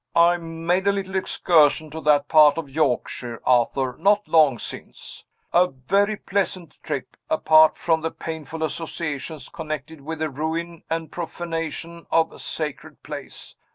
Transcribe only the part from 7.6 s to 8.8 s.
from the painful